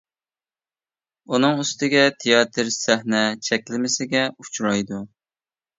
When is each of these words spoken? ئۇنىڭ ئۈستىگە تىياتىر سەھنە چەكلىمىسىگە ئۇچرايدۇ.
ئۇنىڭ 1.35 1.61
ئۈستىگە 1.65 2.03
تىياتىر 2.23 2.73
سەھنە 2.79 3.23
چەكلىمىسىگە 3.51 4.29
ئۇچرايدۇ. 4.37 5.09